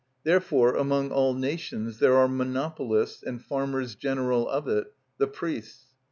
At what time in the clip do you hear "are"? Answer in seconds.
2.17-2.27